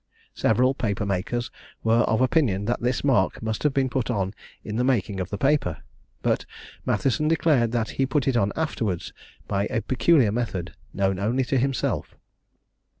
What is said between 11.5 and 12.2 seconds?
himself.